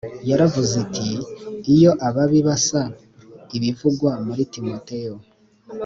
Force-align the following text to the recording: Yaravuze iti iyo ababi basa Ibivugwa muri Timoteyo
Yaravuze 0.29 0.73
iti 0.85 1.09
iyo 1.73 1.91
ababi 2.07 2.39
basa 2.47 2.81
Ibivugwa 3.57 4.11
muri 4.25 4.41
Timoteyo 4.53 5.15